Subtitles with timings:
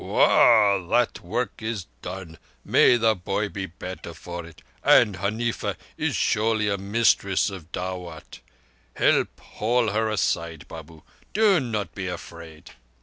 [0.03, 0.79] "Wah!
[0.79, 2.39] That work is done.
[2.65, 8.39] May the boy be better for it; and Huneefa is surely a mistress of dawut.
[8.95, 11.03] Help haul her aside, Babu.
[11.35, 12.71] Do not be afraid."